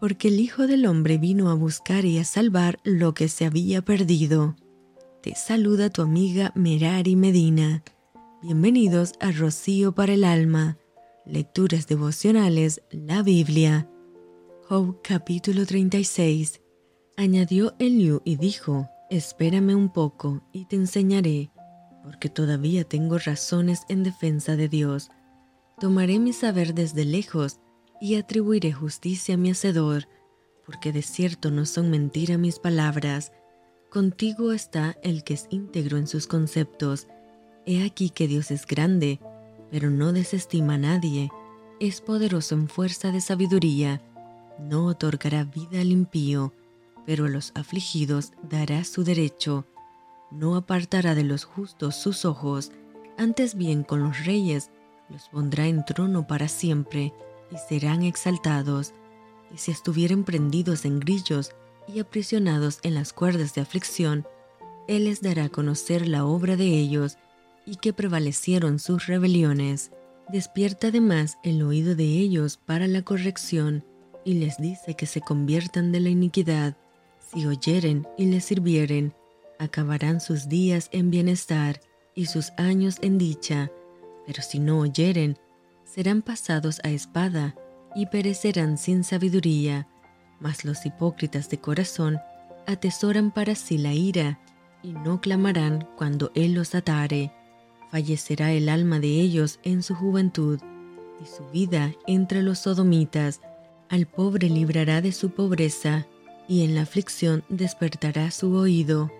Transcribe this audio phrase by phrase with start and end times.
[0.00, 3.82] porque el Hijo del Hombre vino a buscar y a salvar lo que se había
[3.82, 4.56] perdido.
[5.22, 7.82] Te saluda tu amiga Merari Medina.
[8.42, 10.76] Bienvenidos a Rocío para el Alma,
[11.24, 13.88] Lecturas Devocionales, la Biblia.
[14.68, 16.60] Job capítulo 36.
[17.16, 21.50] Añadió Eliú y dijo, Espérame un poco y te enseñaré,
[22.02, 25.08] porque todavía tengo razones en defensa de Dios.
[25.80, 27.60] Tomaré mi saber desde lejos
[28.00, 30.08] y atribuiré justicia a mi Hacedor,
[30.64, 33.32] porque de cierto no son mentira mis palabras.
[33.90, 37.06] Contigo está el que es íntegro en sus conceptos.
[37.66, 39.20] He aquí que Dios es grande,
[39.70, 41.30] pero no desestima a nadie.
[41.80, 44.02] Es poderoso en fuerza de sabiduría.
[44.58, 46.52] No otorgará vida al impío,
[47.04, 49.66] pero a los afligidos dará su derecho.
[50.30, 52.72] No apartará de los justos sus ojos,
[53.16, 54.70] antes bien con los reyes
[55.08, 57.14] los pondrá en trono para siempre
[57.50, 58.92] y serán exaltados,
[59.54, 61.52] y si estuvieren prendidos en grillos
[61.86, 64.26] y aprisionados en las cuerdas de aflicción,
[64.88, 67.18] Él les dará a conocer la obra de ellos
[67.64, 69.90] y que prevalecieron sus rebeliones.
[70.28, 73.84] Despierta además el oído de ellos para la corrección
[74.24, 76.76] y les dice que se conviertan de la iniquidad.
[77.18, 79.14] Si oyeren y les sirvieren,
[79.58, 81.80] acabarán sus días en bienestar
[82.14, 83.70] y sus años en dicha,
[84.26, 85.38] pero si no oyeren,
[85.96, 87.54] serán pasados a espada
[87.94, 89.88] y perecerán sin sabiduría,
[90.38, 92.18] mas los hipócritas de corazón
[92.66, 94.38] atesoran para sí la ira
[94.82, 97.32] y no clamarán cuando Él los atare.
[97.90, 100.60] Fallecerá el alma de ellos en su juventud
[101.22, 103.40] y su vida entre los sodomitas.
[103.88, 106.06] Al pobre librará de su pobreza
[106.46, 109.10] y en la aflicción despertará su oído.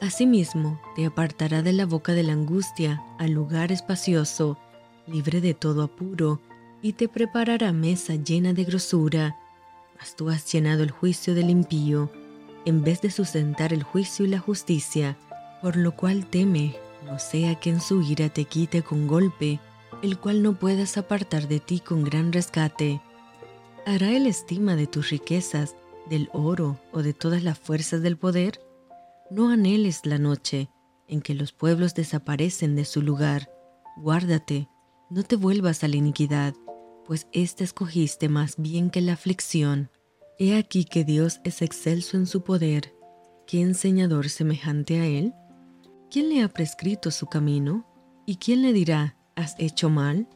[0.00, 4.56] Asimismo, te apartará de la boca de la angustia al lugar espacioso
[5.06, 6.40] libre de todo apuro,
[6.80, 9.36] y te preparará mesa llena de grosura.
[9.98, 12.10] Mas tú has llenado el juicio del impío,
[12.64, 15.16] en vez de sustentar el juicio y la justicia,
[15.60, 19.60] por lo cual teme, no sea que en su ira te quite con golpe,
[20.02, 23.00] el cual no puedas apartar de ti con gran rescate.
[23.86, 25.76] ¿Hará el estima de tus riquezas,
[26.08, 28.60] del oro o de todas las fuerzas del poder?
[29.30, 30.68] No anheles la noche
[31.08, 33.50] en que los pueblos desaparecen de su lugar.
[33.96, 34.68] Guárdate,
[35.12, 36.54] no te vuelvas a la iniquidad,
[37.04, 39.90] pues ésta escogiste más bien que la aflicción.
[40.38, 42.94] He aquí que Dios es excelso en su poder.
[43.46, 45.34] ¿Qué enseñador semejante a Él?
[46.10, 47.86] ¿Quién le ha prescrito su camino?
[48.24, 50.26] ¿Y quién le dirá, has hecho mal?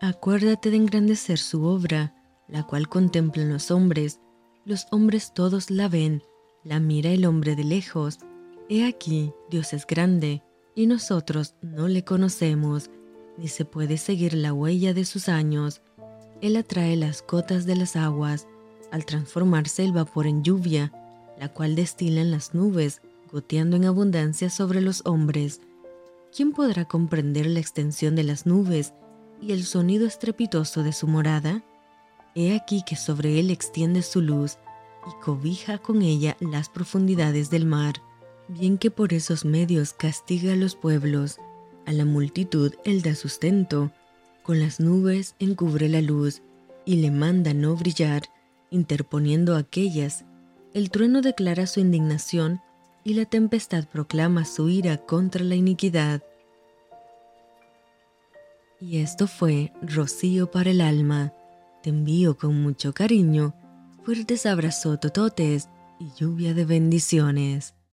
[0.00, 2.14] Acuérdate de engrandecer su obra,
[2.48, 4.20] la cual contemplan los hombres.
[4.64, 6.22] Los hombres todos la ven,
[6.64, 8.20] la mira el hombre de lejos.
[8.70, 10.42] He aquí, Dios es grande,
[10.74, 12.90] y nosotros no le conocemos
[13.38, 15.80] ni se puede seguir la huella de sus años.
[16.40, 18.46] Él atrae las cotas de las aguas
[18.90, 20.92] al transformarse el vapor en lluvia,
[21.38, 23.00] la cual destilan las nubes,
[23.30, 25.60] goteando en abundancia sobre los hombres.
[26.34, 28.92] ¿Quién podrá comprender la extensión de las nubes
[29.40, 31.62] y el sonido estrepitoso de su morada?
[32.34, 34.58] He aquí que sobre él extiende su luz
[35.06, 37.94] y cobija con ella las profundidades del mar,
[38.48, 41.38] bien que por esos medios castiga a los pueblos
[41.88, 43.90] a la multitud él da sustento,
[44.42, 46.42] con las nubes encubre la luz
[46.84, 48.24] y le manda no brillar,
[48.70, 50.26] interponiendo aquellas.
[50.74, 52.60] El trueno declara su indignación
[53.04, 56.22] y la tempestad proclama su ira contra la iniquidad.
[58.82, 61.32] Y esto fue Rocío para el alma.
[61.82, 63.54] Te envío con mucho cariño,
[64.04, 67.77] fuertes abrazos tototes y lluvia de bendiciones.